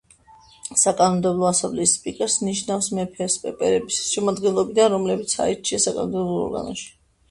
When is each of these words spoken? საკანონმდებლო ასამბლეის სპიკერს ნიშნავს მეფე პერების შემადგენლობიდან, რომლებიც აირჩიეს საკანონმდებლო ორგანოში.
საკანონმდებლო 0.83 1.47
ასამბლეის 1.49 1.93
სპიკერს 1.99 2.39
ნიშნავს 2.47 2.89
მეფე 3.01 3.29
პერების 3.63 4.03
შემადგენლობიდან, 4.09 4.93
რომლებიც 4.99 5.41
აირჩიეს 5.49 5.91
საკანონმდებლო 5.91 6.45
ორგანოში. 6.53 6.95